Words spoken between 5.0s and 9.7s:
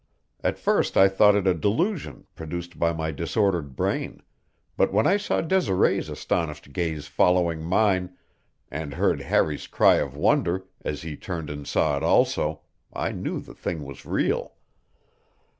I saw Desiree's astonished gaze following mine, and heard Harry's